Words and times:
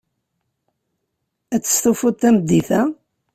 Ad 1.53 1.61
testufuḍ 1.63 2.15
tameddit-a? 2.21 2.81